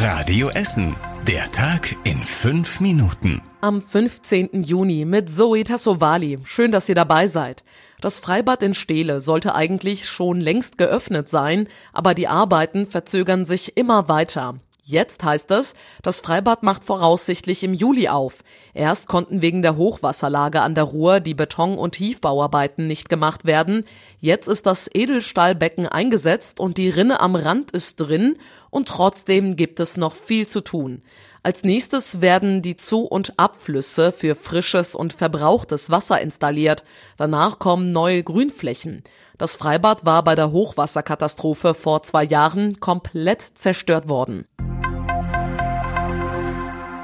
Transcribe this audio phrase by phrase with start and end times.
[0.00, 0.94] Radio Essen.
[1.26, 3.42] Der Tag in fünf Minuten.
[3.60, 4.62] Am 15.
[4.62, 6.38] Juni mit Zoe Tassovali.
[6.44, 7.64] Schön, dass ihr dabei seid.
[8.00, 13.76] Das Freibad in Steele sollte eigentlich schon längst geöffnet sein, aber die Arbeiten verzögern sich
[13.76, 14.60] immer weiter.
[14.90, 18.42] Jetzt heißt es, das Freibad macht voraussichtlich im Juli auf.
[18.72, 23.84] Erst konnten wegen der Hochwasserlage an der Ruhr die Beton- und Tiefbauarbeiten nicht gemacht werden.
[24.18, 28.38] Jetzt ist das Edelstahlbecken eingesetzt und die Rinne am Rand ist drin
[28.70, 31.02] und trotzdem gibt es noch viel zu tun.
[31.42, 36.82] Als nächstes werden die Zu- und Abflüsse für frisches und verbrauchtes Wasser installiert.
[37.18, 39.04] Danach kommen neue Grünflächen.
[39.36, 44.46] Das Freibad war bei der Hochwasserkatastrophe vor zwei Jahren komplett zerstört worden.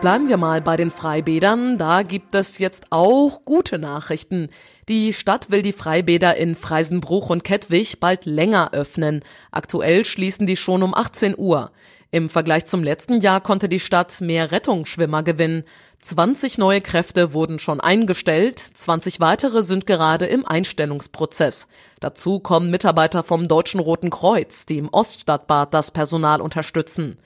[0.00, 1.76] Bleiben wir mal bei den Freibädern.
[1.76, 4.48] Da gibt es jetzt auch gute Nachrichten.
[4.88, 9.22] Die Stadt will die Freibäder in Freisenbruch und Kettwig bald länger öffnen.
[9.50, 11.70] Aktuell schließen die schon um 18 Uhr.
[12.10, 15.64] Im Vergleich zum letzten Jahr konnte die Stadt mehr Rettungsschwimmer gewinnen.
[16.00, 21.68] 20 neue Kräfte wurden schon eingestellt, 20 weitere sind gerade im Einstellungsprozess.
[22.00, 27.18] Dazu kommen Mitarbeiter vom Deutschen Roten Kreuz, die im Oststadtbad das Personal unterstützen.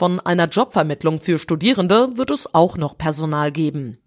[0.00, 3.98] Von einer Jobvermittlung für Studierende wird es auch noch Personal geben.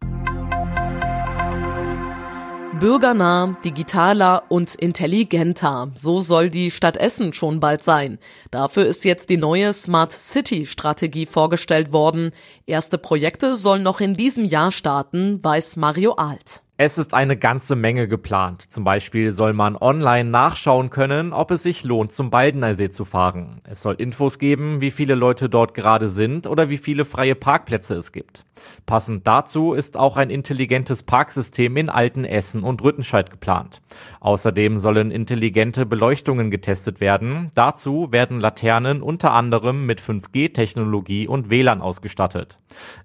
[2.79, 5.91] Bürgernah, digitaler und intelligenter.
[5.93, 8.17] So soll die Stadt Essen schon bald sein.
[8.49, 12.31] Dafür ist jetzt die neue Smart City Strategie vorgestellt worden.
[12.65, 16.62] Erste Projekte sollen noch in diesem Jahr starten, weiß Mario Alt.
[16.75, 18.63] Es ist eine ganze Menge geplant.
[18.63, 23.59] Zum Beispiel soll man online nachschauen können, ob es sich lohnt, zum Baldeneysee zu fahren.
[23.63, 27.93] Es soll Infos geben, wie viele Leute dort gerade sind oder wie viele freie Parkplätze
[27.93, 28.43] es gibt.
[28.87, 33.81] Passend dazu ist auch ein intelligentes Parksystem in Altenessen und Rüttenscheid geplant.
[34.19, 37.51] Außerdem sollen intelligente Beleuchtungen getestet werden.
[37.53, 42.57] Dazu werden Laternen unter anderem mit 5G-Technologie und WLAN ausgestattet.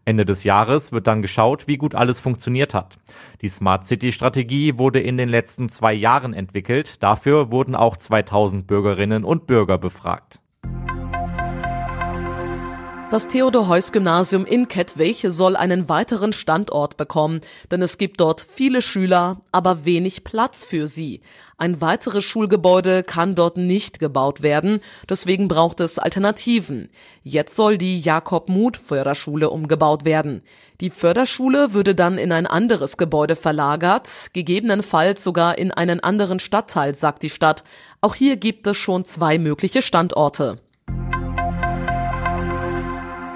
[0.06, 2.98] Ende des Jahres wird dann geschaut, wie gut alles funktioniert hat.
[3.42, 7.02] Die Smart City Strategie wurde in den letzten zwei Jahren entwickelt.
[7.02, 10.40] Dafür wurden auch 2000 Bürgerinnen und Bürger befragt.
[13.10, 19.40] Das Theodor-Heuss-Gymnasium in Kettwig soll einen weiteren Standort bekommen, denn es gibt dort viele Schüler,
[19.50, 21.22] aber wenig Platz für sie.
[21.56, 26.90] Ein weiteres Schulgebäude kann dort nicht gebaut werden, deswegen braucht es Alternativen.
[27.24, 30.42] Jetzt soll die Jakob-Muth-Förderschule umgebaut werden.
[30.82, 36.94] Die Förderschule würde dann in ein anderes Gebäude verlagert, gegebenenfalls sogar in einen anderen Stadtteil,
[36.94, 37.64] sagt die Stadt.
[38.02, 40.58] Auch hier gibt es schon zwei mögliche Standorte.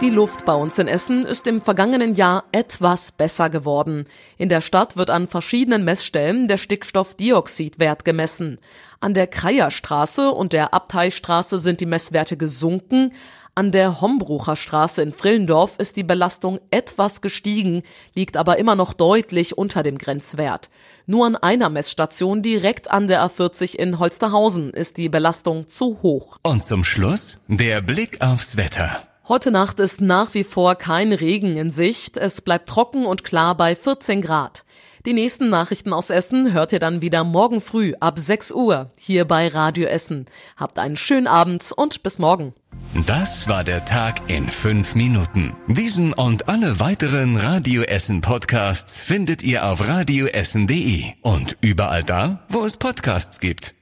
[0.03, 4.07] Die Luft bei uns in Essen ist im vergangenen Jahr etwas besser geworden.
[4.37, 8.59] In der Stadt wird an verschiedenen Messstellen der Stickstoffdioxidwert gemessen.
[8.99, 13.13] An der Kreierstraße und der Abteistraße sind die Messwerte gesunken.
[13.55, 18.95] An der Hombrucher Straße in Frillendorf ist die Belastung etwas gestiegen, liegt aber immer noch
[18.95, 20.69] deutlich unter dem Grenzwert.
[21.07, 26.39] Nur an einer Messstation direkt an der A40 in Holsterhausen ist die Belastung zu hoch.
[26.43, 29.07] Und zum Schluss der Blick aufs Wetter.
[29.29, 32.17] Heute Nacht ist nach wie vor kein Regen in Sicht.
[32.17, 34.65] Es bleibt trocken und klar bei 14 Grad.
[35.07, 39.25] Die nächsten Nachrichten aus Essen hört ihr dann wieder morgen früh ab 6 Uhr hier
[39.25, 40.27] bei Radio Essen.
[40.57, 42.53] Habt einen schönen Abend und bis morgen.
[43.07, 45.55] Das war der Tag in fünf Minuten.
[45.69, 52.65] Diesen und alle weiteren Radio Essen Podcasts findet ihr auf radioessen.de und überall da, wo
[52.65, 53.75] es Podcasts gibt.